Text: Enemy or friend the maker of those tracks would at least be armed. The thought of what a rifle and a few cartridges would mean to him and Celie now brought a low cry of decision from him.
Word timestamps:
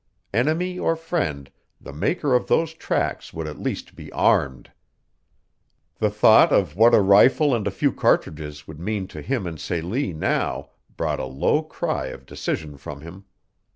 Enemy 0.33 0.79
or 0.79 0.95
friend 0.95 1.51
the 1.79 1.93
maker 1.93 2.33
of 2.33 2.47
those 2.47 2.73
tracks 2.73 3.35
would 3.35 3.45
at 3.45 3.59
least 3.61 3.95
be 3.95 4.11
armed. 4.13 4.71
The 5.99 6.09
thought 6.09 6.51
of 6.51 6.75
what 6.75 6.95
a 6.95 6.99
rifle 6.99 7.53
and 7.53 7.67
a 7.67 7.69
few 7.69 7.91
cartridges 7.93 8.67
would 8.67 8.79
mean 8.79 9.05
to 9.09 9.21
him 9.21 9.45
and 9.45 9.59
Celie 9.59 10.11
now 10.11 10.71
brought 10.97 11.19
a 11.19 11.25
low 11.25 11.61
cry 11.61 12.07
of 12.07 12.25
decision 12.25 12.77
from 12.77 13.01
him. 13.01 13.25